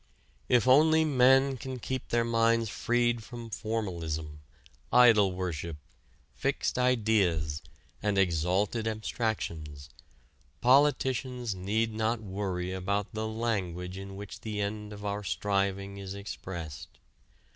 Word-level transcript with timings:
If 0.49 0.67
only 0.67 1.05
men 1.05 1.57
can 1.57 1.77
keep 1.77 2.07
their 2.09 2.23
minds 2.23 2.69
freed 2.69 3.23
from 3.23 3.51
formalism, 3.51 4.39
idol 4.91 5.31
worship, 5.31 5.77
fixed 6.33 6.79
ideas, 6.79 7.61
and 8.01 8.17
exalted 8.17 8.87
abstractions, 8.87 9.91
politicians 10.59 11.53
need 11.53 11.93
not 11.93 12.19
worry 12.19 12.71
about 12.73 13.13
the 13.13 13.27
language 13.27 13.95
in 13.99 14.15
which 14.15 14.41
the 14.41 14.59
end 14.59 14.91
of 14.91 15.05
our 15.05 15.21
striving 15.23 15.99
is 15.99 16.15
expressed. 16.15 16.97